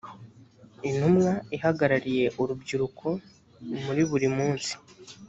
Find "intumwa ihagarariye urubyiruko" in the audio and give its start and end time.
0.87-3.07